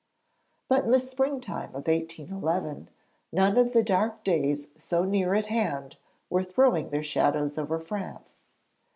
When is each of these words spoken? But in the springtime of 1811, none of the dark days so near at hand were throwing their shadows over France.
But 0.67 0.83
in 0.85 0.89
the 0.89 0.99
springtime 0.99 1.69
of 1.75 1.85
1811, 1.85 2.89
none 3.31 3.55
of 3.55 3.71
the 3.71 3.83
dark 3.83 4.23
days 4.23 4.69
so 4.75 5.03
near 5.03 5.35
at 5.35 5.45
hand 5.45 5.97
were 6.27 6.41
throwing 6.41 6.89
their 6.89 7.03
shadows 7.03 7.55
over 7.59 7.77
France. 7.77 8.41